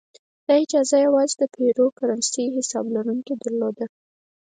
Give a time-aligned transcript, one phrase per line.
[0.45, 3.85] دا اجازه یوازې د پیزو کرنسۍ حساب لرونکو درلوده.